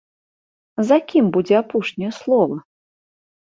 За 0.87 0.97
кім 1.11 1.29
будзе 1.37 1.55
апошняе 1.63 2.11
слова? 2.23 2.55